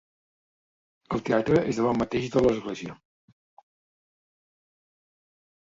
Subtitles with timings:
[1.17, 2.97] El teatre és davant mateix de l'església.